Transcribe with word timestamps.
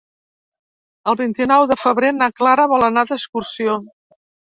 El 1.13 1.17
vint-i-nou 1.19 1.67
de 1.73 1.79
febrer 1.83 2.11
na 2.23 2.33
Clara 2.43 2.69
vol 2.75 2.89
anar 2.91 3.09
d'excursió. 3.15 3.81